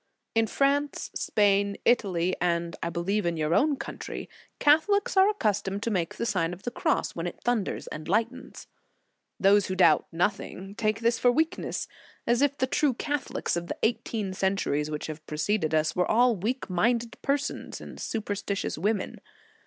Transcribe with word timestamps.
In 0.33 0.47
France, 0.47 1.11
Spain, 1.13 1.77
Italy, 1.85 2.35
and 2.41 2.75
I 2.81 2.89
believe 2.89 3.23
in 3.23 3.37
your 3.37 3.53
own 3.53 3.75
country, 3.75 4.27
Catholics 4.57 5.15
are 5.15 5.29
accustomed 5.29 5.83
to 5.83 5.91
make 5.91 6.15
the 6.15 6.25
Sign 6.25 6.53
of 6.53 6.63
the 6.63 6.71
Cross 6.71 7.15
when 7.15 7.27
it 7.27 7.39
thun 7.43 7.63
ders 7.65 7.85
and 7.85 8.07
lightens. 8.07 8.65
Those 9.39 9.67
who 9.67 9.75
doubt 9.75 10.07
nothing, 10.11 10.73
take 10.73 11.01
this 11.01 11.19
for 11.19 11.31
weakness, 11.31 11.87
as 12.25 12.41
if 12.41 12.57
the 12.57 12.65
true 12.65 12.95
Catho 12.95 13.33
lics 13.35 13.55
of 13.55 13.67
the 13.67 13.77
eighteen 13.83 14.33
centuries 14.33 14.89
which 14.89 15.05
have 15.05 15.23
preceded 15.27 15.75
us, 15.75 15.95
were 15.95 16.09
all 16.09 16.35
weak 16.35 16.67
minded 16.67 17.21
persons 17.21 17.79
and 17.79 17.99
superstitious 17.99 18.79
women. 18.79 19.21